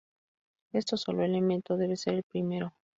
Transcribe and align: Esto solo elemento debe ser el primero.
Esto 0.73 0.97
solo 0.97 1.23
elemento 1.23 1.77
debe 1.77 1.95
ser 1.95 2.15
el 2.15 2.23
primero. 2.23 2.73